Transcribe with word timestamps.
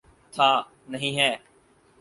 تھا، 0.33 0.49
نہیں 0.87 1.17
ہے۔ 1.19 1.35